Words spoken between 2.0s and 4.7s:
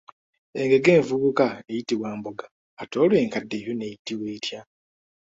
mbogga, ate olwo enkadde yo n'eyitibwa etya?